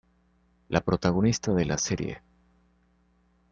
La 0.69 0.81
protagonista 0.81 1.53
de 1.53 1.63
la 1.65 1.77
serie. 1.77 2.23